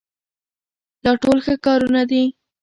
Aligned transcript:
دا 1.03 1.11
ټول 1.23 1.37
ښه 1.45 1.55
کارونه 1.65 2.01
دي. 2.11 2.23